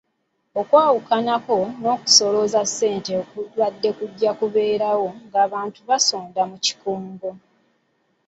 Okwawukanako 0.59 1.57
n’okusolooza 1.79 2.61
ssente 2.69 3.11
okubadde 3.21 3.89
kujja 3.97 4.31
kubeerawo 4.39 5.07
ng’abantu 5.29 5.79
basonda 5.89 6.41
mu 6.49 6.57
kikungo. 6.65 7.29